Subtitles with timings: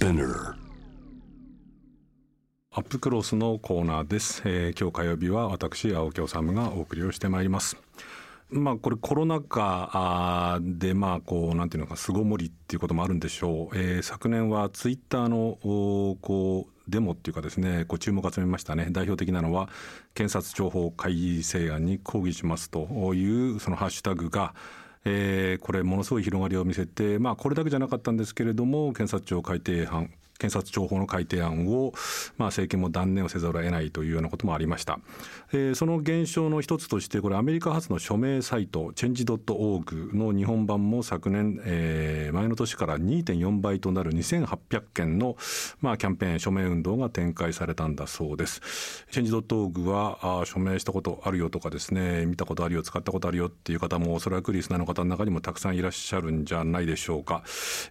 [0.00, 0.54] Spinner
[2.72, 7.76] アップクロスのコーナーです、えー、今日火曜日は私青木治がお送りをしてまいります。
[8.48, 15.58] まあこれコロナ禍でまあこうなんていうのか巣ごもりっていうこともあるんでしょう、えー、昨年はツイッターの
[16.22, 18.88] こうデモっていうかですねこう注目を集めましたね。
[18.90, 19.68] 代表的なのは
[20.14, 24.54] 検察庁法改正案に抗議しますというそのハッシュタグが
[25.04, 31.92] えー、これものすごい広がりを見せて、まあ、これだけじゃなかったんですけれども検察庁改定案検察庁法の改定案を、
[32.38, 34.98] まあ、政権も断念をせざるを得ないというようなこともありました、
[35.52, 45.36] えー、その現象の一つとしてこれアメリカ発の署名サイトチェンジドットオーグの日本版も昨年、えー、前の年から2.4倍となる2800件の、
[45.80, 48.60] まあ、キャンペーン署名運動が展開されたんだそうです。
[49.10, 57.42] チェンジドットオーグはあ署名したことあるよとかですね見たことあるよ使ったことあるよっていう方もおそらくリスナーの方の中にもたくさんいらっしゃるんじゃないでしょうか、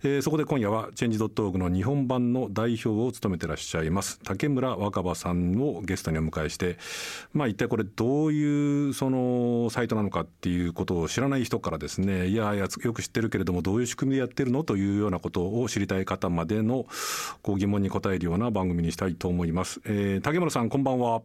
[0.03, 6.77] えー、そこで今夜はチェンジドットオーグの日本版のの代表を務めてらっしゃいます竹村若葉さんをゲストにお迎えして、
[7.33, 16.85] まあ、一体これどういうそのサイトなのかっていうことを知らない人からですねいやいやよく知ってるけれどもどういう仕組みでやってるのというようなことを知りたい方までの
[17.41, 19.81] こう疑問に答えるような番組にしたいと思います。
[19.85, 21.21] えー、竹村さんこんばんは。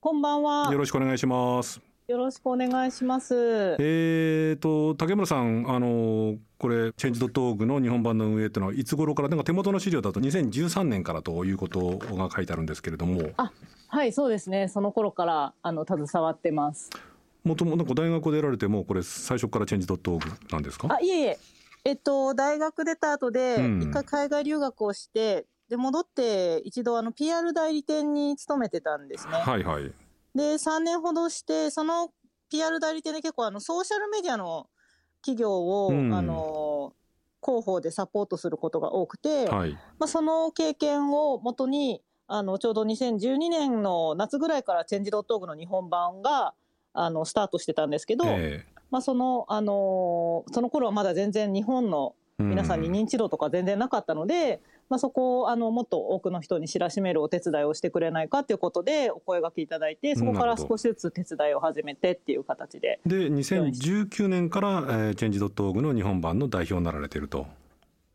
[0.00, 0.70] こんばんは。
[0.70, 1.93] よろしくお願いします。
[2.06, 3.76] よろしくお願いします。
[3.80, 13.30] えっ、と竹村さんあのこれチェンジドットオーグの日本版の運営というのはいつ頃からなんか手元の資料だと2013年からということが書いてあるんですけれども。
[13.38, 13.50] あ
[13.88, 16.90] はいそうですねその頃からあの携わってます。
[17.42, 20.88] もともなんか大学出られてもこれ最初からチェンジドットオーグなんですか？
[20.94, 21.38] あいえいえ
[21.86, 29.32] えっと大学出た後で一回海外留学をして、で戻って一度あの PR 代理店に勤めてたんですね。
[29.34, 29.90] はいはい。
[30.34, 32.10] で、3年ほどして、その
[32.50, 34.68] PR 代理店で結構あのソーシャルメディアの
[35.20, 36.92] 企業を、うん、あの
[37.44, 46.54] 広報でサポートすることが多くて、はい、まあ、その経験をもとにあのちょうど2012年の夏ぐらいからチェンジドットオーグの日本版が
[46.94, 67.46] あのスタートしてたんですけど、えー、まあ、そのあのその頃はまだ全然日本の皆さんに認知度とか全然なかったので、まあ、そこをあのもっと多くの人に知らしめるお手伝いをしてくれないかということでお声がけいただいてそこから少しずつ手伝いを始めてっていう形でで2019年から、えー、チェンジドットオーグの日本版の代表になられていると。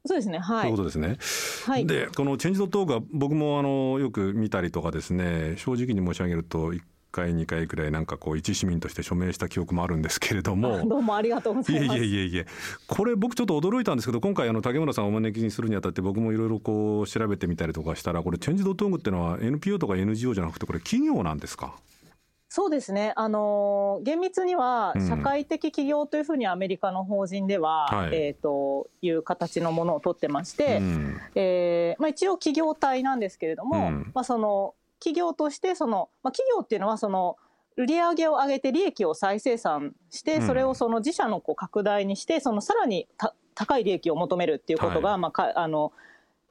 [0.05, 0.39] そうですね。
[0.39, 0.61] はい。
[0.61, 1.17] ということですね。
[1.65, 1.85] はい。
[1.85, 6.73] で、このチェンジドットオー僕もあのよく見たりとかですね、正直に申し上げると
[7.11, 10.85] 回2回くらいなんかこう一市民として署名した記憶もあるんですけれども。
[10.87, 11.99] どうもありがとうございます。
[11.99, 12.45] いえいえいえ
[12.87, 21.75] これ僕ちょっと驚いたんですけど今回あの竹村さんをお招きにするにあたって僕もいろいろこう調べてみたりとかしたらこれチェンジドットオングっていうのは NPO とか NGO じゃなくてこれ企業なんですか？
[22.51, 23.13] そうですね。
[23.15, 37.37] あのー、厳密には社会的企業というふうにアメリカの法人では、うん、えっ、ー、と、いう形のものを取ってまして、うん、えー、まあ一応企業体なんですけれども、うん、まあその企業としてその、まあ、企業っていうのはその
[37.77, 43.07] 売上を上げて利益を再生産してそれをその自社のこう拡大にしてそのさらに
[43.55, 45.93] 高い利益を求めるっていうことが、はい、まあ、あの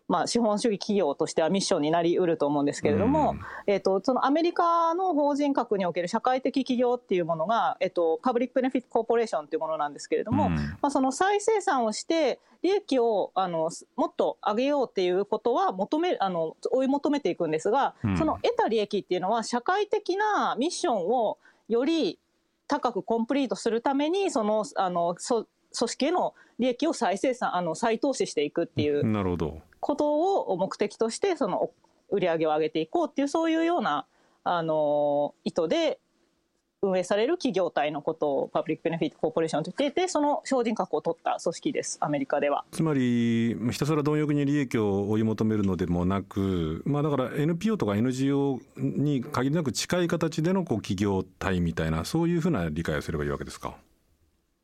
[0.08, 22.18] まあ、資本主義企業としてはミッションになりうると思うんですけれども、うん、えっ、と、そのアメリカの法人格における社会的企業っていうものが、えっ、と、パブリックベネフィットコーポレーションっていうものなんですけれども、うん、まあ、その再生産をして、利益を、あの、もっと上げようっていうことは求め、あの、追い求めていくんですが、うん、その得た利益っていうのは社会的なミッションをより
[22.66, 29.06] 高くコンプリートするために、その、あの、そ組織への利益を再生産、あの、再投資していくっていう。
[29.06, 29.58] なるほど。
[29.80, 31.70] ことを目的としてその
[32.10, 34.06] 売り上げを上げていこうっていうそういうような
[34.44, 36.00] あの意図で
[36.80, 42.64] 運営される企業体のことをパブリック・ベネフィット・コーポレーションと言っていてその標準格を取った組織ですアメリカでは。
[42.70, 53.74] つまりひたすら貪欲に利益を追い求めるのでもなく、まあ、だから NPO とか NGO に限りなく近い形でのこう企業体みたいなそういうふうな理解をすればいいわけですか？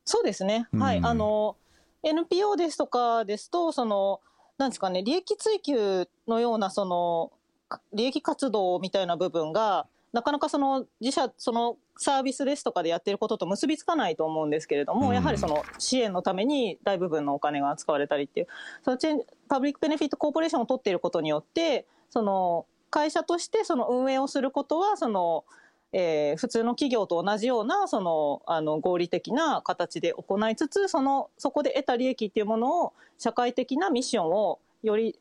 [0.05, 1.57] そうですね、はい、あの
[2.03, 4.21] NPO ですとかですとその
[4.57, 7.31] なんですかね、利益追求のような、その、
[7.93, 18.47] 利益活動みたいな部分が、なかなかその自社、そのサービスですとかでやってることと結びつかないと思うんですけれども、やはりその支援のために大部分のお金が使われたりっていう、
[18.83, 25.43] そのチェンパブリックベネフィットコーポレーションを取っていることによって、その会社としてその運営をすることは、その、
[25.97, 35.17] えー、普通の企業と同じようなそのあの合理的な形で行いつつそのそこで得た利益っていうものを社会的なミッションをより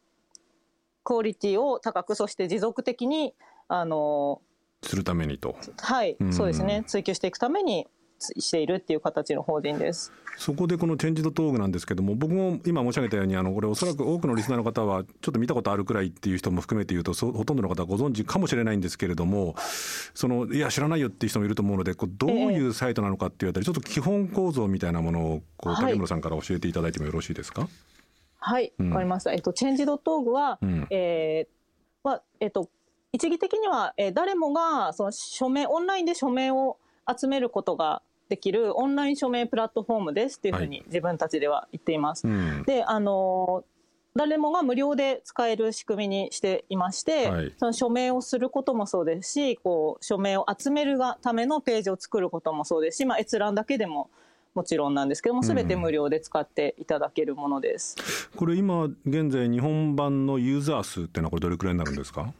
[1.04, 3.34] クオリティを高くそして持続的に
[3.68, 4.42] あの
[4.82, 5.54] するためにと。
[5.78, 6.82] はい、そうですね。
[6.88, 7.86] 追求していくために
[8.38, 10.12] しているっていう形の法人です。
[10.36, 19.54] そこでこのチェンジドトーグなんですけども、僕も今申し上げたように、あの、これおそらく多くのリスナーの方は、ちょっと見たことあるくらいっていう人も含めて言うと、ほとんどの方はご存知かもしれないんですけれども、
[20.14, 27.68] その、いや、知らないよっていう人もいると思うので、こうどういうサイトなのかっていうあたり、ちょっと基本構造みたいなものを、こう、影村さんから教えていただいてもよろしいですか
[28.38, 29.32] はい、わ、かりました。
[29.32, 32.68] えっと、チェンジドトーグは、うん、えー、は、えっと、
[33.12, 36.78] 一義的には、えー、誰もが、その署名、オンラインで署名を
[37.08, 42.26] 集めることができるオンライン署名プラットフォームですっていうふうに自分たちでは言っています。
[42.26, 43.64] はいうん、で、あの
[44.16, 54.08] 誰もが無料で使える仕組みにしていまして、はい、その署名をすることもそうですし、こう、署名を集めるがためのページを作ることもそうですし、まあ、閲覧だけでも
[54.54, 57.96] もちろんなんですけども、すべて無料で使っていただけるものです。
[58.32, 62.32] うん、これ今、現在日本版のユーザー数っていうのはこれどれくらいになるんですか？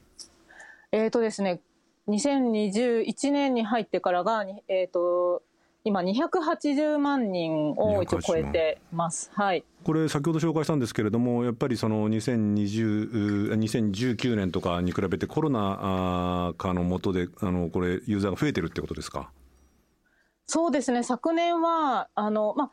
[0.93, 1.61] えっ、ー、とですね、
[2.07, 5.43] 2021年に入ってからが、えっ、ー、と、
[5.87, 9.31] 今280万人を一応超えてます。
[9.35, 9.65] はい。
[9.85, 19.31] これ先ほど紹介したんですけれども、やっぱりその2020、2019年とかに比べてコロナ禍の下で、あの、これユーザーが増えてるってことですか？
[20.47, 21.03] そうですね。
[21.03, 22.71] 昨年は、あの、まあ、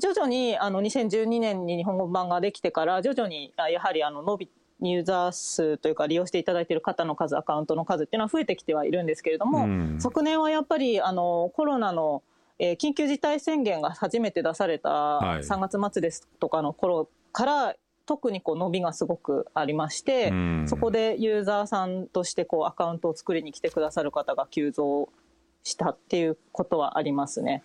[0.00, 4.50] 徐々にあの2012年に日本語版ができてから徐々にやはりあの伸び
[4.82, 12.22] ユーザー数というか利用していただいている方の数アカウントの数っていうのは増えてきてはいるんですけれども、うん、昨年はやっぱりあのコロナの
[12.60, 17.74] えー、緊急事態宣言が初めて出された3月末ですとかの頃から
[18.04, 20.32] 特にこう伸びがすごくありまして、
[20.66, 25.08] そこでユーザーさんとしてこうアカウントを作りに来てくださる方が急増
[25.62, 27.62] したっていうことはありますね。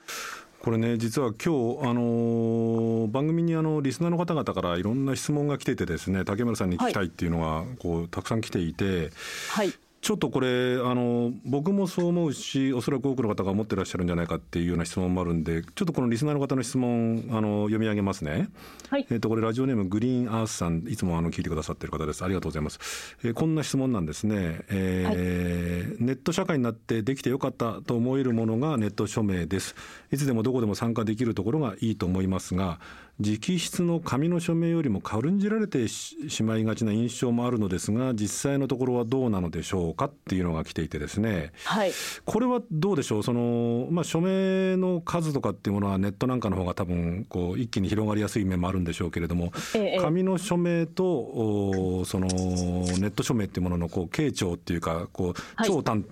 [0.59, 9.12] これね実は今日あの番組にあのリスナーの方々からいろんな質問が来ててですね竹村さんに聞きたいっていうのがこうたくさん来ていて、
[9.50, 9.71] はい、
[10.06, 18.50] ちょっとこれあの僕もそう思うしおそらく多くの方が思ってらっしゃるんじゃないかっていうような質問もあるんでちょっとこのリスナーの方の質問あの読み上げますね。
[18.92, 19.07] はい。
[19.10, 23.18] えっ、とこれラジオネームグリーンアースさんいつもあの聞いてくださってる方ですありがとうございます。
[23.24, 24.60] えー、こんな質問なんですね。
[24.69, 29.74] えー、はい、ネット社会になってできてよかったと思えるものがネット署名です。
[30.12, 32.80] いつでもどこでも参加できるところがいいと思いますが。
[33.17, 41.94] 直筆の紙の署名よりも軽んじられてしまいがちな印象もあるのですが実際のところはどうなのでしょうかっていうのが来ていてですね、はい、
[42.25, 43.23] これはどうでしょう？
[43.23, 56.03] その、まあ、署名の数とかっていうものはネットなんかの方が多分こう一気に広がりやすい面もあるんでしょうけれども、ええ、紙の署名とそのネット署名っていうもののこう傾聴っていうかこう長短、は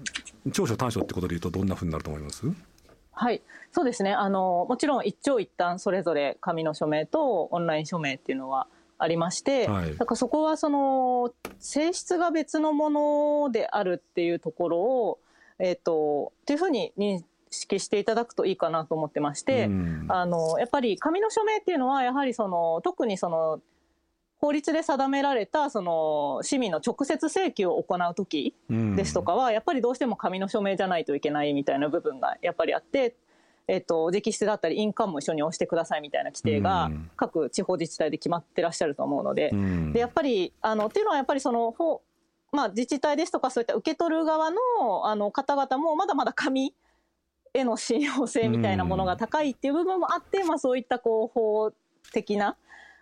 [0.47, 2.45] い、長所短所ってことでいうとどんなふうになると思います？
[3.13, 3.42] はい。
[3.71, 4.13] そうですね。
[4.13, 8.68] あのもちろん一長一短それぞれ紙の署名とオンライン署名っていうのは
[8.98, 12.89] ありまして、はい、だからそこはその性質が別のも
[13.45, 15.19] のであるっていうところを、
[15.60, 23.59] えっ、ー、とっていうふうに認識していただくといいかなと思ってまして、うん、あのやっぱり紙の署名っていうのはやはりその特にその
[24.44, 33.16] 法律で定められたその市民の直接請求を行う時ですとかは、やっぱりどうしても紙の署名じゃないといけないみたいな部分がやっぱりあって
[33.69, 41.74] えっと、直筆だったり印鑑も一緒に押してくださいみたいな規定が各地方自治体で決まってらっしゃると思うので、うん、でやっぱりあのっていうのはやっぱりその
[42.51, 44.57] まあ、自治体ですとかそういった受け取る側の
[45.06, 46.75] あの方々もまだまだ紙
[47.54, 51.72] への信用性みたいなものが高いっていう部分もあって、うん、まあ、そういったこう法
[52.12, 52.57] 的な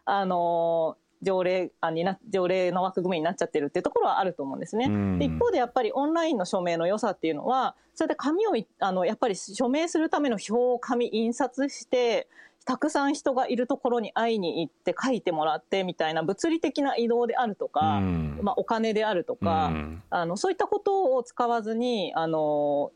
[0.06, 4.90] あの条例あにな条例の枠組みになっちゃってるっていうところはあると思うんですね。
[5.20, 12.28] で一方でやっぱりオンラインの署名の良さっていうのはそれで紙をあのやっぱり署名するための表を紙印刷して
[12.66, 18.00] たくさん人がいるところに会いに行って書いてもらってみたいな物理的な移動であるとか、
[18.42, 19.72] まあ、お金であるとか、
[20.12, 22.92] あのそういったことを使わずにあの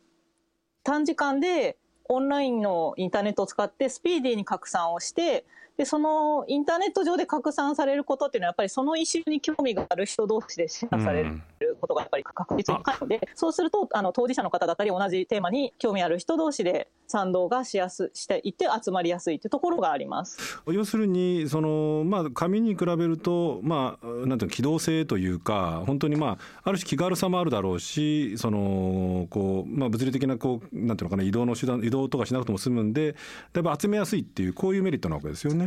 [0.84, 1.78] 短時間で
[2.08, 5.46] オンラインのインターネットを使ってスピーディーに拡散をして
[5.78, 20.62] で、そのインターネット上で拡散されることっていうのは、やっぱりそのイシューに興味がある人同士でシェアされることがやっぱり確実に高いので、そうすると、あの、当事者の方だったり、同じテーマに興味ある人同士で賛同がしやす、していって集まりやすいというところがあります。
[20.68, 33.16] 要するに、その、まあ、紙に比べると、まあ、なんていうの、機動性というか、本当にまあ、ある種気軽さもあるだろうし、その、こう、まあ、物理的な、こう、なんていうのかな、移動の手段、移動とかしなくても済むんで、
[33.54, 35.65] だいぶ集めやすいっていう、こういうメリットなわけですよね。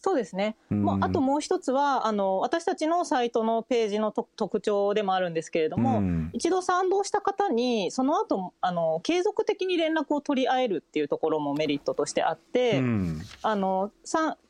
[0.00, 0.56] そうですね。
[0.70, 13.90] もうあともう一つは、あの、私たちのサイトのページの特徴でもあるんですけれども、うん、一度賛同した方に、その後、あの、継続的に連絡を取り合えるっていうところもメリットとしてあって、うん、あの、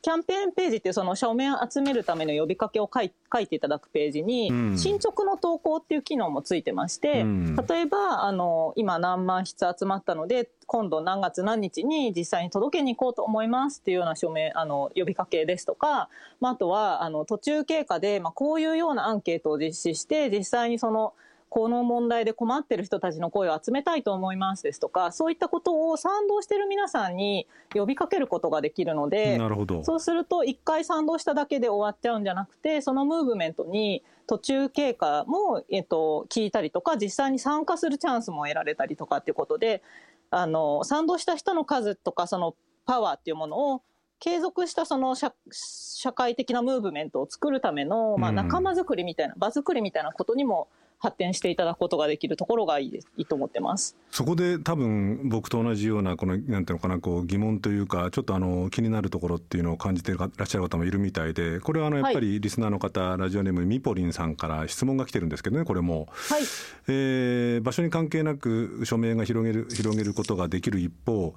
[0.02, 7.24] キャンペーンページっていうその署名を集めるための呼びかけを書い書いていただくページに、進捗の投稿っていう機能もついてまして、
[7.68, 16.10] 例えば、あの、今何万筆集まったので、今度何月何日に実際に届けに行こうと思いますっていうような署名、あの、呼びかけですとか、
[16.40, 21.14] まあ、あとは、あの、途中経過で、まあ、こういうようなアンケートを実施して、実際にその、
[21.48, 29.82] この問題で困ってる人たちの声を集めたいと思いますですとか、そういったことを賛同してる皆さんに呼びかけることができるので、なるほど。
[29.82, 39.82] そうすると一回賛同しただけで終わっちゃうんじゃなくて、そのムーブメントに途中経過も、えっと、聞いたりとか、実際に参加するチャンスも得られたりとかっていうことで、
[40.30, 42.54] あの、賛同した人の数とか、その
[42.86, 43.82] パワーっていうものを
[44.18, 50.68] 継続したその社社会的なムーブメントを作るための、まあ、仲間づくりみたいな、場作りみたいなことにも
[50.98, 53.96] 発展していただくことができるところがいいいいと思ってます。
[54.10, 66.42] そこで多分僕と同じようなこのなんていうのかなこう疑問というかちょっとあの気になるところっていうのを感じていらっしゃる方もいるみたいでこれはあのやっぱりリスナーの方、はい、ラジオネームみぽりんさんから質問が来てるんですけどねこれも、はい。
[66.88, 71.34] えー、場所に関係なく署名が広げる広げることができる一方、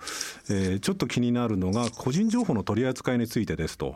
[0.50, 3.96] えー、ちょっと気になるのが個人情報の取り扱いについてですと。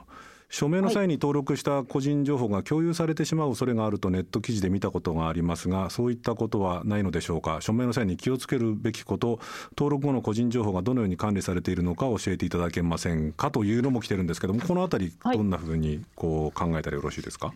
[0.55, 7.57] 署名の際に登録した個人情報が共有されてしまう恐れがあるとネット記事で見たことがありますがそういったことはないのでしょうか？
[7.59, 9.41] 署名の際に気をつけるべきこと
[9.77, 17.53] 登録後の個人情報がどのように管理されているのか教えていただけませんかというのも来てるんですけどもこのあたりどんなふうにこう考えたらよろしいですか？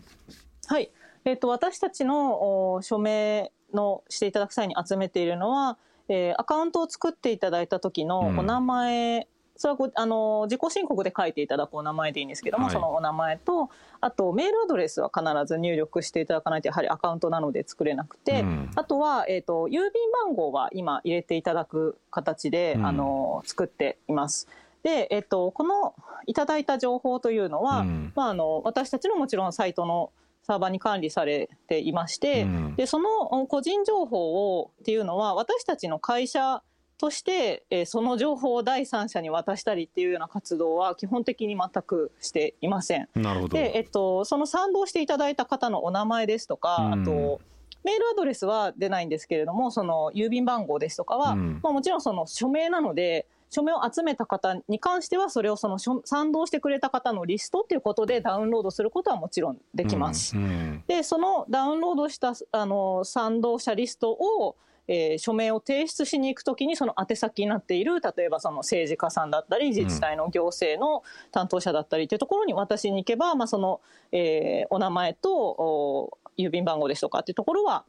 [0.66, 0.90] はい、
[1.24, 5.78] えーと、私たちの署名のしていただく際に集めているのは、
[6.10, 9.24] えー、アカウントを作っていただいた時のお名前、うん
[9.60, 13.68] それはごあの自己申告で書いていただくお名前でいいんですけども、はい、そのお名前と
[14.00, 19.82] あとメールアドレスは必ず入力していただかないとやはりアカウントなので作れなくて、うん、あとは、えーと、郵便
[20.24, 24.48] 番号は今入れていただく形で、うん、あの作っています。
[24.82, 30.10] で、えっ、ー、と、このいただいた情報というのは、うん、まあ、あの私たちのもちろんサイトの
[30.42, 36.62] サーバーに管理されていまして、でその個人情報をっていうのは私たちの会社
[37.00, 43.08] として、えー、その情報を第三者に渡したりっていうような活動は基本的に全くしていません。
[43.14, 43.56] なるほど。
[43.56, 47.40] で、えっと、その賛同していただいた方のお名前ですとか、うん、あと、
[47.84, 60.36] メールアドレスは出ないんですけれども、その郵便番号ですとかは、うん、まあ、もちろんその署名なので、署名を集めた方に関しては、それをその賛同してくれた方のリストっていうことでダウンロードすることはもちろんできます。
[60.36, 60.44] うん。
[60.44, 64.56] うん、で、そのダウンロードしたあの賛同者リストを、
[64.92, 73.80] えー、署名を提出しに行くときにその宛先になっている例えばその政治家さんだったり自治体の行政の担当者だったりというところに渡しに行けば、まあ、その、
[74.10, 77.84] えー、お名前と郵便番号ですとかっていうところは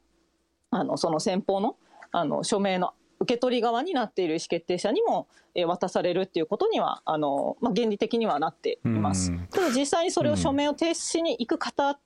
[0.69, 1.75] あのその先方の
[2.11, 9.31] あの署名の受け取り側になっている意思決定者にも、えー、渡されるっていうことにはあの、まあ、原理的にはなっています。
[9.49, 11.97] ただ実際にそれを署名を提出しに行く方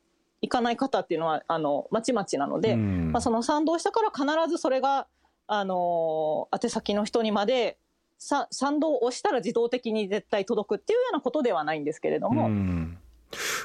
[0.41, 5.07] 行かない方っていうのはあのまちまちなので、うん、まあ、その賛同したから必ずそれが
[5.47, 7.77] あの宛先の人にまで
[8.17, 12.97] さ賛同を押したら自動的に絶対届くっていうようなことではないんですけれども、うん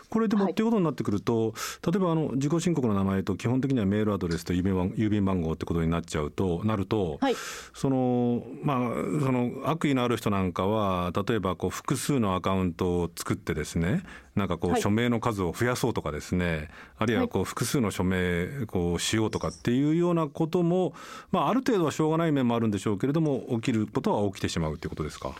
[0.08, 1.54] これでも、っていうことになってくると
[1.86, 7.36] 例えばあの自己申告の名前と基本的にはメールアドレスと郵便番号ってことになっちゃうとなると、はい、
[7.74, 14.02] そのまあその悪意のある人なんかは例えばこう複数のアカウントを作ってですね
[14.34, 20.94] なんかこう署名の数を増やそうとかですね、あるいはこう複数の署名こうしようとかっていうようなことも、
[21.30, 25.34] まあ、ある程度はしょうがない面もあるんでしょうけれども起きることは起きてしまうということですか？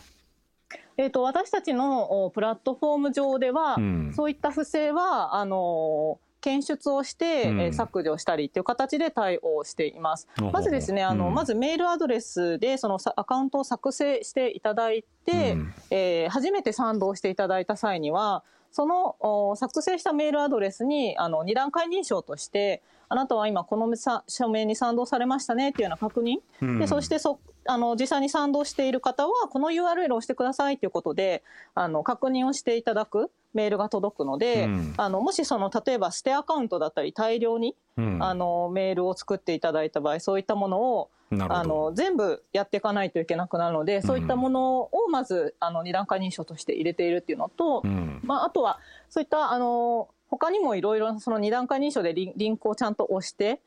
[1.00, 10.28] えーと、私たちのプラットフォーム上では、うん、そういった不正はあの検出をして、うん、え削除したりっていう形で対応しています。
[10.52, 23.92] まずですね、あの、うん、まずメールアドレスでそのアカウントを作成していただいて、うん、えー、初めて賛同していただいた際には、その作成したメールアドレスにあの二段階認証として、あなたは今この
[24.28, 31.43] 署名に賛同されましたねっていうような確認、うん、でそしてそあの実際に賛同している方はこの URL を押してくださいということで
[31.75, 47.85] あの確認をしていただくメールが届くので、うん、あのもしその例えば捨てアカウントだったり大量に、うん、あのメールを作っていただいた場合そういったものをあの全部やっていかないといけなくなるので、そういったものをまずあの二段階認証として入れているっていうのと、
[48.25, 53.61] まあ、あとはそういったあの他にもいろいろその二段階認証でリンクをちゃんと押して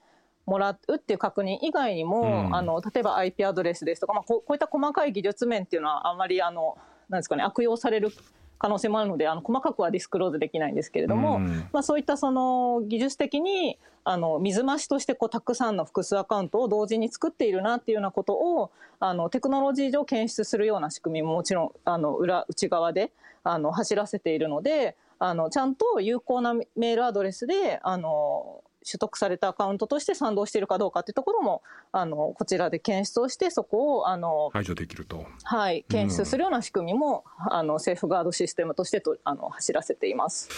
[0.46, 6.78] もらうっていう確認以外にも、うん、あの例えば IP アドレスですとか、まあ、こうこういった細かい技術面っていうのはあんまりあの
[7.10, 8.12] なんですかね悪用される
[8.58, 23.12] 可能性もあるのであの細かくはディスクローズできないんですけれども、うん、まあ、そういったその技術的にあの水増しとしてこうたくさんの複数アカウントを同時に作っているなっていうようなことをあのテクノロジー上検出するような仕組みももちろんあの裏内側で
[23.44, 31.62] あの走らせているのであのちゃんと有効なメールアドレスであの取得されたアカウントとして賛同しているかどうかっていうところも
[31.92, 40.50] あのこちらで検出をしてそこをあの排除できると、はい、検出するような仕組みも、うん、あのセーフガードシステムとしてとあの走らせています。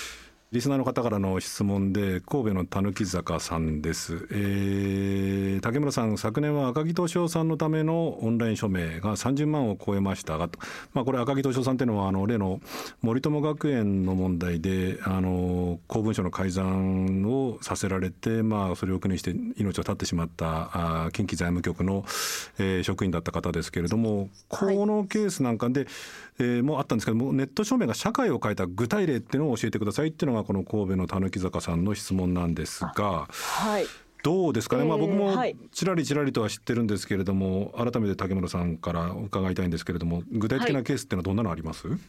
[0.56, 10.50] リスナーの方からの質問で神戸のたぬき坂さんです、えー、竹村さん昨年は赤木敏夫さんのためのオンライン署名が30万を超えましたが、
[10.94, 12.62] まあ、これ赤木敏夫さんというのはあの例の
[13.02, 22.06] 森友学園の問題であの公文書の改ざんをさせられて、まあ、それを苦にして命を絶ってしまったあ近畿財務局の、
[22.60, 25.90] えー、職員だった方ですけれどもこのケースなんかで、はい
[26.40, 33.28] えー、もあったんですけどもネット証明が社会を変えた具体例っていうのを教えてくださいっていうのがこの神戸のたぬき坂さんの質問なんですが。
[33.30, 33.86] はい。
[34.24, 35.36] どうですかね、まあ、僕も
[35.72, 42.00] ちらりちらりとは知ってるんですけれども、改めて竹村さんから伺いたいんですけれども、具体的なケースっていうのはどんなのあります、はい、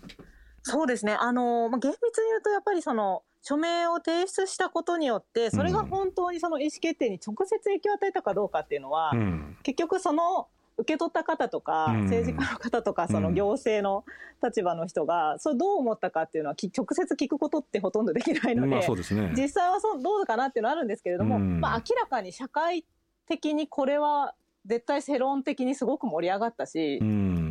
[0.63, 14.05] そうですね、あのまあ、厳密に言うと、やっぱりその署名を提出したことによって、それが本当にその意思決定に直接影響を与えたかどうかっていうのは、うん、結局、その受け取った方とか、政治家の方とか、その行政の
[14.45, 18.87] 立場の人が、それどう思ったかっていうのは、直接聞くことってほとんどできないので、
[19.35, 22.85] 実際はそうどうかなっていうのはあるんですけれども、まあ、明らかに社会
[23.27, 24.35] 的にこれは
[24.67, 26.99] 絶対世論的にすごく盛り上がったし、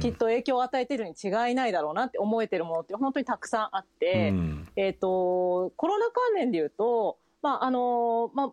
[0.02, 3.70] きっと影響を与えてるに違いないだろうなって思えてるものって本当にたくさん。
[3.72, 4.34] あって、
[4.76, 8.52] えっ、と、コロナ関連で言うと、まあ、あの、まあ、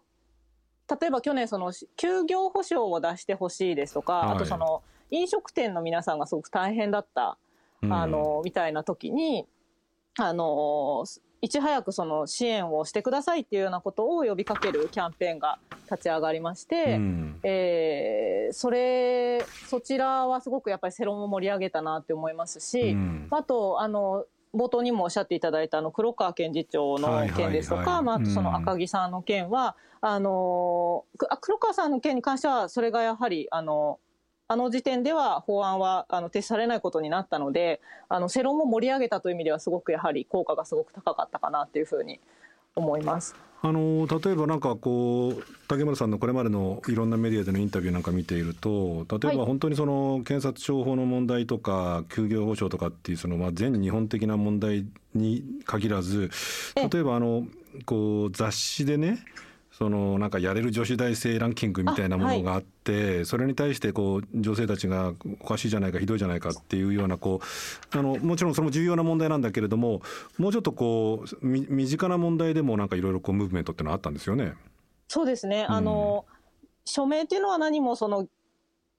[0.89, 7.39] 例えば去年その休業保障を出してほしいですとか、はい、あとその飲食店の皆さんがすごく大変だった、
[7.83, 9.47] うん、あのみたいな時に
[10.19, 11.05] あの
[11.41, 15.59] いち早くその支援をしてくださいっていうようなことを呼びかけるキャンペーンが
[15.91, 31.05] 立ち上がりまして、うん、えー、それそちらはすごくやっぱり世論を盛り上げたなって思いますし、うん、あとあの冒頭にもおっしゃっていただいたあの黒川検事長の件ですとか、まあ、その赤木さんの件は、あの
[31.41, 33.99] 黒川さんの件に関しては、それがやはり、あの、
[34.49, 37.81] あの時点では法案はあの提出されないことになったので、
[38.11, 42.21] あの世論も盛り上げたという意味では、すごくやはり効果がすごく高かったかなというふうに
[42.75, 43.35] 思います。
[43.65, 56.33] あの例えばなんかこう竹村さんのこれまでのいろんなメディアでのインタビューなんか見ていると例えば本当にその検察庁法の問題とか休業保障とかっていうそのまあ全日本的な問題に限らず
[56.75, 57.47] 例えばあの
[57.87, 59.21] こう雑誌でね
[59.83, 67.41] そのなんかやれる女子大生ランキングみたいなものがあって、はい、それに対してこう女性たちがおかしいじゃないかひどいじゃないかっていうようなこ
[67.93, 70.01] うあのもちろんそれも重要な問題なんだけれども
[70.39, 74.55] もうちょっとこう身近な問題でもなんかいろいろこうムーブメントってのはあったんですよね。
[75.09, 76.27] そうですね、うん、あの
[76.85, 78.29] 署名っていうのは何もその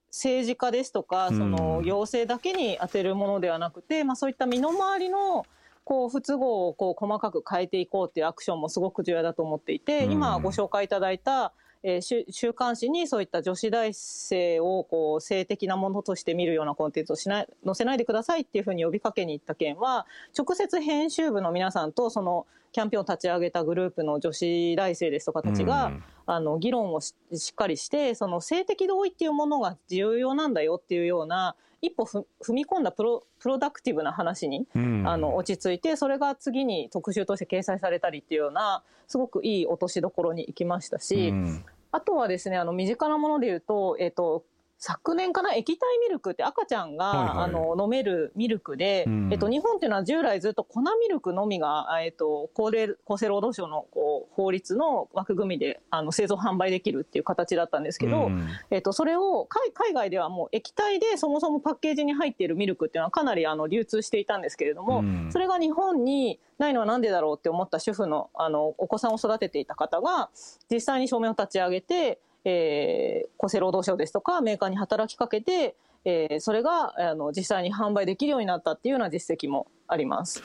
[0.09, 5.45] 政治家ですとかその行政だけに当てるものではなくて、まあ、そういった身の回りの
[5.83, 27.13] こう不都合をこう細かく変えていこうっていうアクションもすごく重要だと思っていて、今ご紹介いただいたえー、週刊誌にそういった女子大生をこう性的なものとして見るようなコンテンツをしない載せないでくださいっていうふうに呼びかけに行った件は直接編集部の皆さんとそのキャンペーンを立ち上げたグループの女子大生ですとかたちが、うん、あの議論をし
[27.51, 44.45] っかりしてその性的同意っていうものが重要なんだよっていうような一歩踏み込んだプロプロダクティブな話に、うん、あの落ち着いてそれが次に特集として掲載されたりっていうようなすごくいい落としどころに行きましたし、うん、あとはですねあの身近なもので言うと,、えーと
[44.85, 45.53] 昨年かな？
[45.53, 70.29] 液体ミルクって赤ちゃんが、はいはい、あの飲めるミルクで、うん、えっと、日本っていうのは従来ずっと粉ミルクのみが、えっと、厚齢厚生労働省のこう法律の枠組みであの製造販売できるっていう形だったんですけど、うん、えっと、それを海外ではもう液体でそもそもパッケージに入っているミルクっていうのはかなりあの流通していたんですけれども、うん、それが日本にないのはなんでだろうって思った主婦のあのお子さんを育てていた方が
[70.69, 75.75] 実際に証明を立ち上げてえー、厚生労働省ですとかメーカーに働きかけて、
[76.05, 80.43] えー、それがあの実際に販売できるようになったっていうような実績もあります。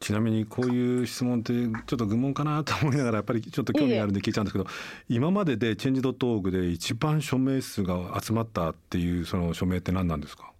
[0.00, 4.66] ちなみにこういう質問ってちょっと愚問かなと思いながらやっぱりちょっと興味があるんで聞いちゃうんですけど
[5.10, 10.52] 今まででチェンジドットオーグで一番署名数が集まったっていうその署名って何なんですか？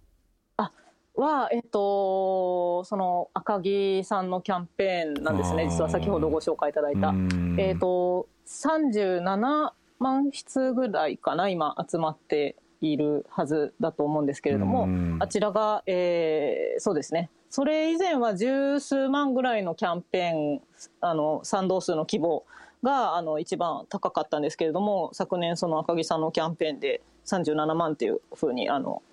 [0.57, 0.71] あ
[1.15, 7.11] は、えっと、その赤木さんのキャンペーンなんですね実は先ほどご紹介いただいた。
[7.57, 17.29] えっと37万筆ぐらいかな今集まっているはずだと思うんですけれども、あちらが、えー、そうですね。
[17.49, 20.61] それ以前は十数万ぐらいのキャンペーン、
[21.01, 22.45] あの、賛同数の規模
[22.81, 29.03] が、あの、一番高かったんですけれども、昨年その赤木さんのキャンペーンで37万っていうふうに、あの、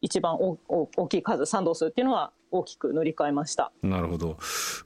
[0.00, 3.72] 一番大きい数、賛同数っていうのは大きく塗り替えました。
[3.82, 4.36] なるほど。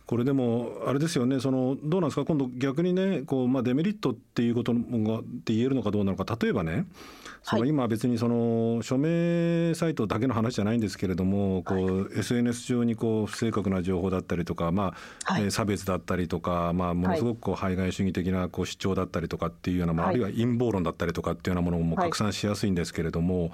[0.07, 1.41] これでもあれですよね。
[1.41, 2.25] そのどうなんですか？
[2.25, 4.79] 今度逆にね、こうまあデメリットっていうことが
[5.19, 6.39] って言えるのかどうなのか。
[6.41, 6.87] 例えばね、
[7.43, 23.51] その今別にその署名サイトだけの話じゃないんですけれども、こう SNS 上にこう不正確な情報だったりとか、まあ、はい、差別だったりとか、まあものすごくこう排外主義的なこう主張だったりとかっていうような、まああるいは陰謀論だったりとかっていうようなものも拡散しやすいんですけれども、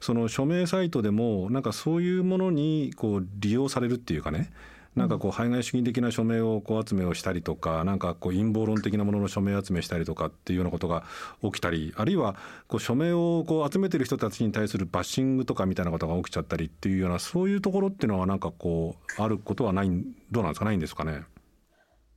[0.00, 4.50] その署名サイトでもなんかそういうものにこう利用されるっていうかね。
[4.96, 11.04] なんかこう排外主義的な署名をこう集めをしたりとかなんかこう陰謀論的なものの署名集めしたりとかっていうようなことが
[11.42, 12.34] 起きたりあるいは
[12.66, 19.90] こう署名をこう集めてる人たちに対するバッシングとかみたいなことが起きちゃったりっていうようなそういうところっていうのはなんかこうあることはない
[20.32, 21.22] どうなんですかないんですかね。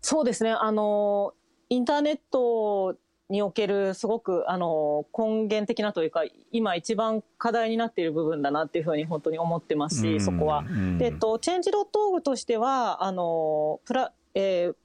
[0.01, 1.33] そうですねあの
[1.69, 2.95] インターネット
[3.29, 10.63] におけるすごくあの根源的なというか今一番課題になっている部分だなっていうふうに本当に思ってますし、そこは。
[10.97, 14.75] で、えっと、チェンジドットオーグとしてはあのプラ、えー、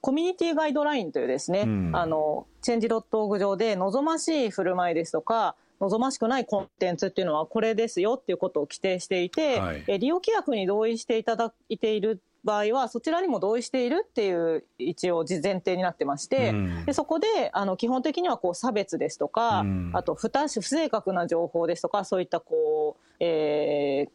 [0.00, 24.10] コミュニティガイドラインというですね、うん、あのチェンジドットオーグ上で望ましい振る舞いですとか望ましくないコンテンツっていうのはこれですよっていうことを規定していて、はい、え利用規約に同意していただいている場合はそちらにも同意しているっていう一応前提になってまして、うん、でそこであの基本的にはこう差別ですとか、うん、あと不不正確な情報ですとかそういったこう、えー、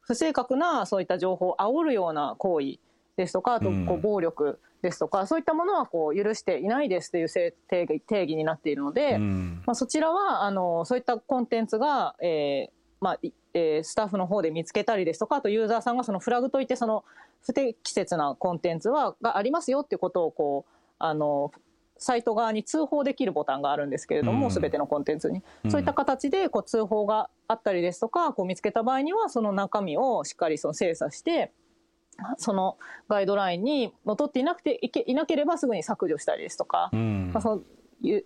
[0.00, 2.78] 不正確なそういった情報を煽るような行為
[3.16, 13.18] ですとかあとこう暴力ですとか、うん、そういったものはこう許していないですという定義定義になっているので、まあ、そちらはあのそういったコンテンツが、えーまあ
[13.54, 17.04] えー、スタッフの方で見つけたりですとかあとユーザーさんがそのフラグといってその
[17.44, 21.52] 不適切なコンテンツはがありますよっていうことをこうあの
[22.02, 31.52] サイト側に通報できるボタンがあるんですけれども、す、べ、てのコンテンツに、そういった形でこう通報があったりですとか、こう見つけた場合には、その中身をしっかりその精査して、
[32.38, 32.76] その
[33.08, 37.62] ガイドラインにのっとっていなくていけいなければすぐに削除したりですとか、うん、まあ、その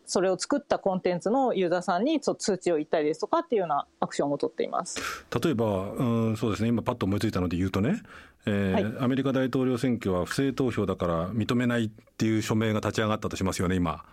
[0.06, 5.00] それを作ったコンテンツのユーザーさんに通知を言ったりですとかっていうようなアクションを取っています。
[5.42, 8.02] 例えば、うん、そうですね、今、パッと思いついたので言うとね、
[8.46, 14.04] えー、はい、アメリカ大統領選挙は不正投票だから認めないっていう署名が立ち上がったとしますよね、今。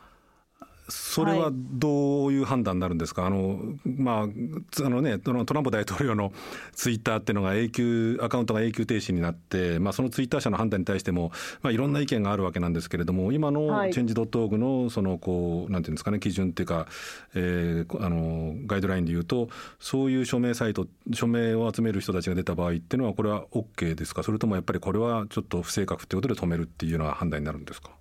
[1.14, 6.34] それはどういう判断になるんですか、はい、あのまああのね、トランプ大統領の
[6.74, 16.88] ツイッターっていうのが永久、アカウントが永久停止になって、まあ、そのツイッター社の判断に対しても、まあ、いろんな意見があるわけなんですけれども、今のチェンジドットオーグのそのこう、なんていうんですかね、基準っていうか、
[17.36, 19.50] えー、あのガイドラインでいうと、
[19.80, 27.92] そういう署名サイト、署名を集める人たちが出た場合っていうのは、これは OK ですか、それともやっぱりこれはちょっと不正確っていうことで止めるっていうような判断になるんですか？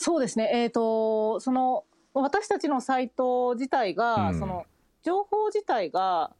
[0.00, 0.50] そうですね。
[0.50, 1.84] えっ、ー、と、その、
[2.14, 4.64] 私たちのサイト自体が、うん、その、
[5.02, 6.32] 情報自体が、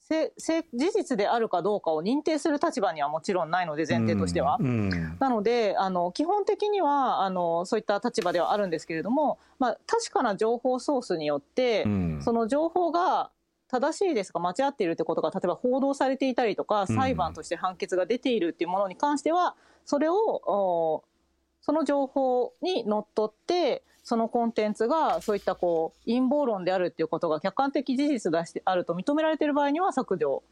[0.00, 4.58] せせ事実であるかどうかを認定する立場にはもちろんないので、前提としては。
[4.60, 11.84] うんうん、なのであの、基本的にはあのそういった立場ではあるんですけれども、まあ、確かな情報ソースによって、
[12.20, 13.30] その情報が
[13.68, 19.56] 正しいですか間違っているってことが例えば報道されていたりとか裁判として判決が出ているっていうものに関しては
[19.86, 21.04] それを
[21.64, 30.42] その情報にのっとって、そのコンテンツがそういったこう陰謀論であるっていうことが客観的事実であると認められている場合には削除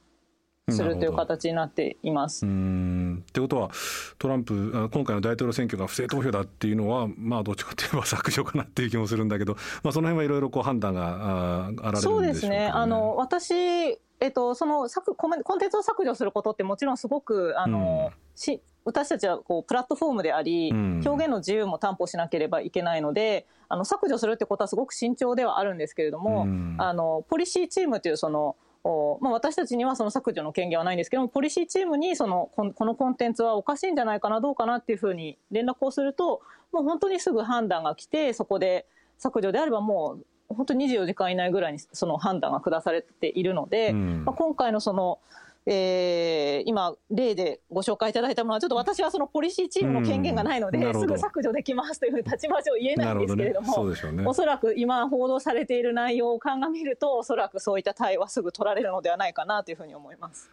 [0.71, 2.47] するという形になっています。
[2.47, 3.25] うん。
[3.29, 3.71] ってことは
[4.19, 12.69] トランプ今回の大統領選挙が不正投票だっていうのはまあどっちかといえば 削除かなっていう気もするんだけど、まあ、その辺はいろいろこう判断があられるんでしょうか、ね、そうですね。
[12.69, 28.55] あの私えっと、そのコンテンツを削除することってもちろんすごくあの、うん、し私たちはこうプラットフォームであり、うん、表現の自由も担保しなければいけないのであの削除するってことはすごく慎重ではあるんですけれども、うん、あのポリシーチームというその
[28.85, 38.87] おまあ、私たちにはその削除の権限はないんですけどもポリシーチームにそのこのコンテンツはおかしいんじゃないかなどうかなっていうふうに連絡をするともう本当にすぐ判断が来てそこで
[39.19, 45.19] 削除であればもう本当に24時間以内ぐらいにその判断が下されているので、うん、まあ、今回のその
[45.65, 53.85] えー、今、例でご紹介いただいたものは、ちょっと私はそのポリシーチームの権限がないので、すぐ削除できますというふうに立場上言えないんですけれども、ど。
[53.85, 60.51] ねね、おそらく今報道されている内容を鑑みると、おそらくそういった対応はすぐ取られるのではないかなというふうに思います。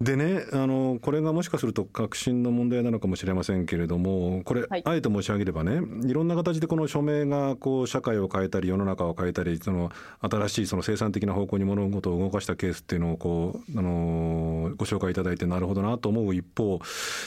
[0.00, 16.78] でねあのこれがもしかすると革新の問題なのかもしれませんけれどもこれ、はい、あえて申し上げればねいろんな形でこの署名がこう社会を変えたり世の中を変えたりその新しいその生産的な方向に物事を動かしたケースっていうのをこうあのご紹介いただいてなるほどなと思う一方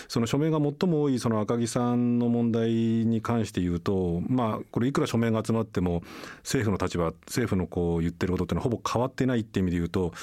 [0.07, 6.03] その署名が最も多いその赤木さんの問題に関して言うとまあこれいくら署名が集まっても
[6.37, 10.13] 政府の立場政府のこう言ってることっていうのはほぼ変わってないっていう意味で言うと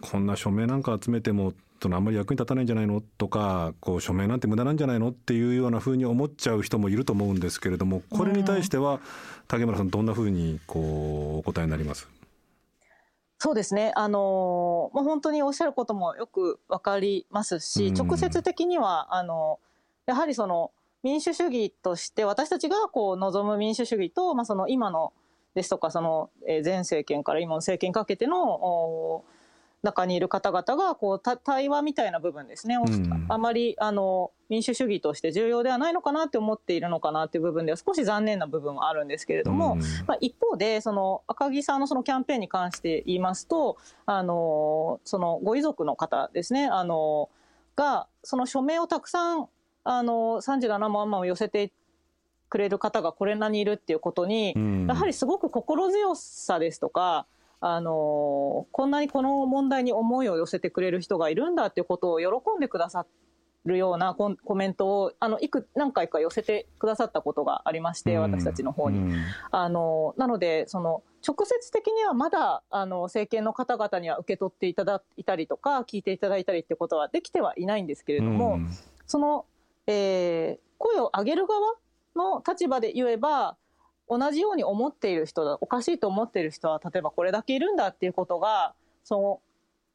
[0.00, 3.00] こんな署名なんか集めてもそのあんまり役に立たないんじゃないの？
[3.00, 5.10] とかこう署名なんて無駄なんじゃないの？
[5.10, 9.00] っていうようなふうに思っちゃう人もいると思うんですけれどもこれに対しては
[9.48, 12.08] 竹村さんどんなふうにこうお答えになります？
[13.38, 13.92] そうですね。
[13.96, 19.60] あのー、もう本当におっしゃることもよくわかりますし、直接的には、あの、
[20.06, 20.70] やはりその、
[21.02, 25.12] 民主主義として私たちがこう望む民主主義と、まあ、その今の
[25.54, 29.22] ですとかその前政権から今の政権にかけての
[29.82, 46.66] 中にいる方々がこう対話みたいな部分ですね、うん、あまりあの民主主義として重要ではないのかなって思っているのかなっていう部分では少し残念な部分はあるんですけれども、うん、まあ、一方でその赤木さんのそのキャンペーンに関して言いますとあのそのご遺族の方ですね。
[46.66, 47.28] あの
[47.76, 49.48] がその署名をたくさん
[49.84, 51.70] あの37万枚を寄せて
[52.48, 57.26] くれる方がこれなにいるっていうことに、うん、やはりすごく心強さですとか
[57.68, 62.26] あのこんなにこの問題に思いを寄せてくれる人がいるんだっていうことを喜
[62.56, 63.06] んでくださ
[63.64, 69.16] るようなコメントをあのいく何回か寄せてくださったことがありまして、私たちの方に。
[69.50, 78.60] あのなのでその直接的にはまだあの政権の方々には受け取っていただいたりとか聞いていただいたりってことはできてはいないんですけれども、
[79.06, 79.46] その、
[79.88, 81.74] えー、声を上げる側
[82.14, 83.56] の立場で言えば
[84.08, 89.40] 同じように思っている人だおかしいと思っている人は例えばこれだけいるんだっていうことがその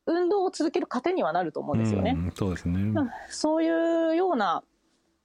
[0.06, 2.18] 運動を続ける糧にはなると思うんですよね。
[2.18, 2.94] うそうですね。
[3.30, 4.64] そういうような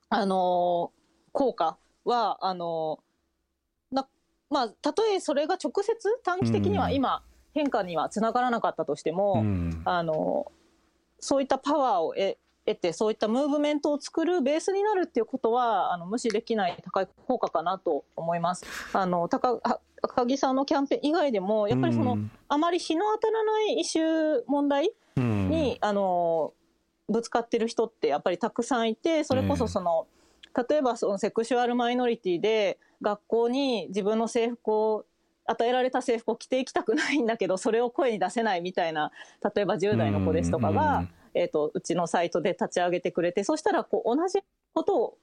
[0.09, 0.92] あの
[1.33, 3.01] 効果はあの
[3.90, 4.07] な
[4.51, 7.22] まあたとえそれが直接短期的には今、
[7.55, 9.44] 変化にはつながらなかったとしても、
[9.85, 10.53] あの
[11.18, 18.64] そういったパワーを得得てそういったムーブメントを作るベースになるっていうことはあの無視できない高い効果かなと思います。
[18.92, 19.61] あの高
[20.02, 26.52] 高木さんのキャンペーン以外でもやっぱりその、うん、あまり日の当たらないイシュー問題に、うん、あの
[27.09, 30.07] ぶつかってる人ってやっぱりたくさんいてそれこそその、
[30.68, 35.05] 例えばそのセクシュアルマイノリティで学校に自分の制服を
[35.46, 39.12] 与えられた制服を着ていきたくないんだけどそれを声に出せないみたいな
[39.55, 44.40] 例えば10代の子ですとかが、うんえーと、うちのサイトで立ち上げてくれてそしたらこう同じ
[44.75, 45.18] ことを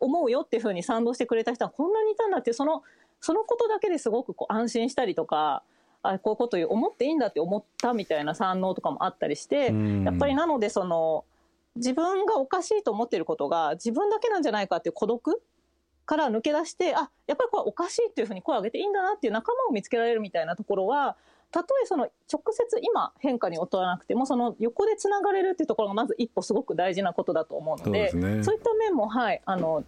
[0.00, 2.82] 思うよっていうふうに賛同してくれた人はこんなにいたんだってその
[3.20, 5.62] そのことだけですごくこう安心したりとか
[6.02, 9.72] あこういうこと思っていいんだって思ったみたいな賛同とかもあったりして
[10.04, 11.24] やっぱりなのでその
[11.76, 15.42] 自分がおかしいと思っていることが自分だけなんじゃないかっていう孤独
[16.04, 21.16] から抜け出してあやっぱりこれおかしいっていうふうに声を上げていいんだなっていう仲間を見つけられるみたいなところは
[21.52, 29.84] たとえその直接今変化に劣らなくてもその横でつながれるっていうところがまず一歩すごく大事なことだと思うのでそう、ね,、いった面もはいあの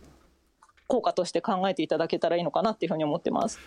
[0.87, 3.59] 効果として考えていただけたらいいのかなっていうふうに思ってます。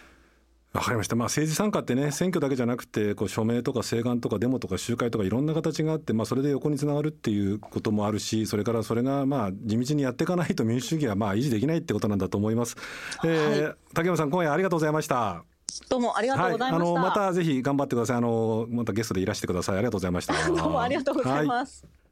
[0.73, 12.75] わかりました、まあ、政治参加ってね選挙だけじゃなくてこう署名とか請願とかデモとか集会とかいろんな形があって、まあ、それで横につながるっていうこともあるしそれからそれがまあ地道にやっていかないと民主主義はまあ維持できないってことなんだと思います。
[13.23, 15.56] えー、はい、竹山さん今夜ありがとうございました。
[15.89, 16.85] どうもありがとうございました。
[16.85, 18.17] はい、あのまたぜひ頑張ってください。
[18.17, 19.75] あのまたゲストでいらしてください。
[19.75, 20.33] ありがとうございました。
[20.47, 21.83] どうもありがとうございます。
[21.83, 22.07] はい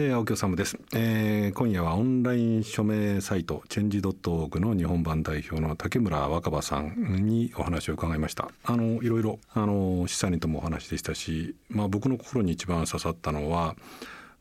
[0.00, 13.74] えー、青木治です、えー、今夜はオンライン署名サイトチェンジドットオーグの日本版代表の竹村若葉さんにお話を伺いましたあのいろいろあの資産にともお話でしたし、まあ、僕の心に一番刺さったのは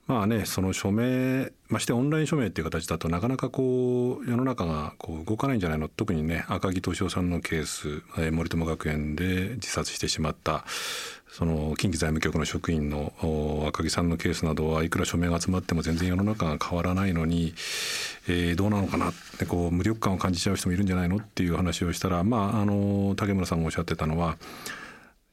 [0.07, 5.89] まあねその署名ましてオンライン署名っていう形だとなかなかこう世の中がこう動かないんじゃないの？
[5.89, 10.63] 特にね赤木俊夫さんのケース、えー、森友学園で自殺してしまった
[11.29, 13.11] その近畿財務局の職員の
[13.67, 17.53] 赤木さんのケースなどはいくら署名が集まっても全然世の中が変わらないのに、
[18.29, 19.09] えー、どうなのかな？
[19.09, 21.17] ってこう無力感を感じちゃう人もいるんじゃないの？
[21.17, 24.37] っていう話をしたら、まあ、あの竹村さんがおっしゃってたのは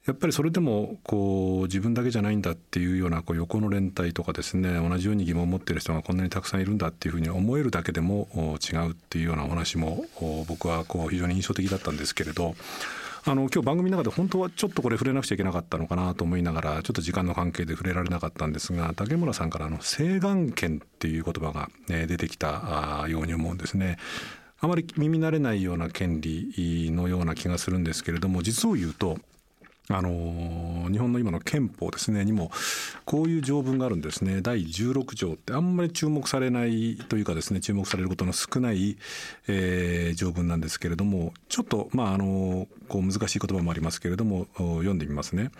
[0.06, 8.28] やっぱりそれでもこう自分だけじゃないんだっていうようなこう横の連帯とかですね同じように疑問を持っている人がこんなにたくさんいるんだっていうふうに思えるだけでも
[8.62, 10.04] 違うっていうようなお話も
[10.46, 12.54] 僕はこう非常に印象的だったんですけれど
[13.26, 23.96] あの今日番組の中で本当はちょっとこれ触れなくちゃいけなかったのかなと思いながらちょっと時間の関係で触れられなかったんですが竹村さんからの請願権っていう言葉が、出てきたように思うんですね。
[24.60, 29.18] あまり耳慣れないような権利のような気がするんですけれども実を言うと
[29.90, 32.50] あの日本の今の憲法ですねにも
[33.04, 38.96] こういう条文があるんですね第16条ってあんまり注目されないというかですね注目されることの少ない、
[39.46, 45.50] えー、条文なんですけれどもちょっとまああのこう難しい言葉もありますけれども読んでみますね。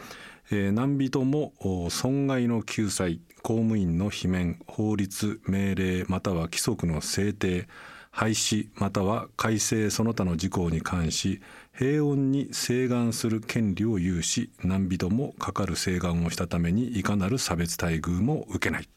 [0.51, 1.53] えー、何人も
[1.91, 7.67] 損害の救済公務員の罷免法律命令または規則の制定
[8.11, 11.41] 廃止または改正その他の事項に関し
[11.77, 18.89] 平穏に請願する権利を有し何人もかかる請願をしたためにいかなる差別待遇も受けない。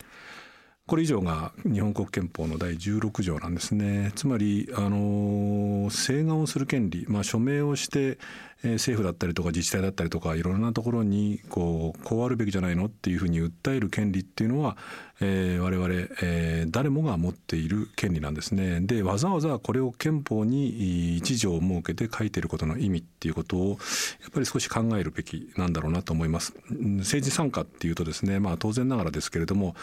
[0.85, 4.13] これ以上が日本国憲法の第16条なんですね。
[4.15, 8.19] つまり、あの、請願をする権利、まあ、署名をして、
[8.63, 14.77] えー、政府だったりとか自治体だったりとかいろんなところにこうこうあるべきじゃないのっていうふうに訴える権利っていうのは、
[15.19, 15.89] えー、我々、
[16.21, 18.81] えー、誰もが持っている権利なんですね。
[18.81, 23.69] でわざわざこれを憲法に一条を設けて書いてることの意味っていうことを
[24.21, 26.53] やっぱり少し考えるべきなんだろうなと思います。
[26.69, 29.75] 政治参加っていうとですね、まあ、当然ながらですけれども、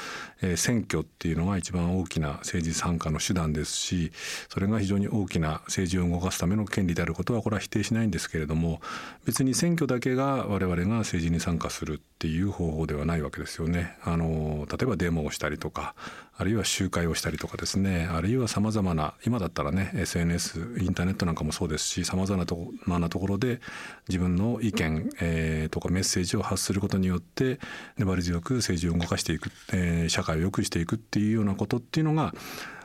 [0.43, 4.13] えー、選挙っていうのが一番大きな政治参加の手段ですし
[4.49, 8.81] それが非常に大きな政治を動かすための権利であることはこれは否定しないんですけれどもも
[9.25, 13.97] 別に選挙だけが我々が政治に参加するっていう方法ではないわけですよね。
[14.03, 15.95] あの例えばデモをしたりとか
[16.37, 23.61] あるいは集会をしたりとかですねあるいはさまざまな今だったらね SNS インターネットなんかもそうですしさまざまなところで
[24.09, 27.61] 自分の意見、えー、とかメッセージを発することによって
[27.99, 32.35] 粘り強く政治を動かしていく、えー、社会を良くしていくっていうようなことっていうのが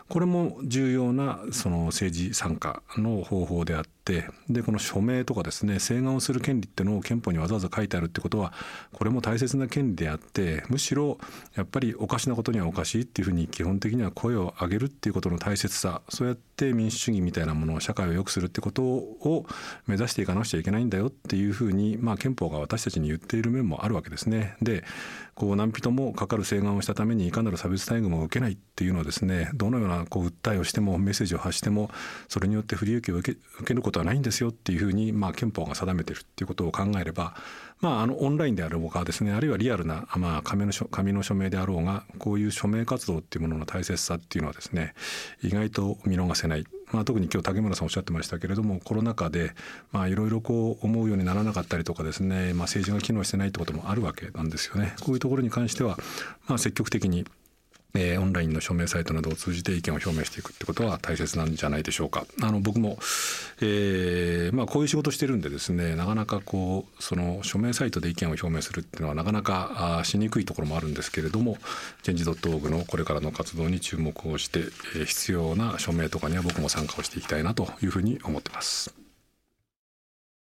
[0.09, 8.53] これも重要なその政治参加の方法であっててでこの署名とかですね請願をする権利っていうのを憲法にわざわざ書いてあるってことは
[8.91, 11.19] これも大切な権利であってむしろ
[11.55, 19.45] やっぱりおかしなことにはおかしいっていうふうに基本的には声を上げるっていうことの大切さそうやって民主主義みたいなものを社会を良くするってことを
[19.85, 24.55] 目指していかなくちゃいけないんだよっていうふうに、まあ、憲法が私たちに言っている面もあるわけですね。
[24.61, 24.83] で
[25.39, 31.89] こう何人もかかる請願をしたためにいかなる差別待遇も受けないっていうのはですねどのようなこう訴えをしてもメッセージを発しても
[32.27, 37.35] それによって不利益を受け受けることはないんですよっていうふうに、まあ、憲法が定めてるっていうことを考えれば、
[37.81, 44.93] まあ、あのオンラインであろうがですねあるいはリアルな、まあ、紙の紙の署名であろうがこういう署名活動っていうものの大切さっていうのはですね
[45.43, 46.65] 意外と見逃せない。
[46.91, 49.51] まあ、特に今日竹村さんおっしゃってましたけれどもコロナ禍で
[50.07, 54.95] いろいろこう思うようにならなかったりとかですね、まあ、政治が機能してないってこともあるわけなんですよね。
[55.01, 55.99] こういうところに関しては、
[56.47, 57.25] まあ、積極的に
[57.95, 62.25] えー、オンラインの署名サイトなどを通じて意見を表明していくってことは大切なんじゃないでしょうか。
[62.41, 62.99] あの僕も、
[63.61, 71.57] えー、まあこういう仕事してるんでですねなかなかこうその署名サイトで意見を表明するっていうのはなかなかあしにくいところもあるんですけれども
[72.03, 78.98] チェンジドットオーグのこれからの活動に注目をして、えー、必要な署名とかには僕も参加をしていきたいなというふうに思ってます。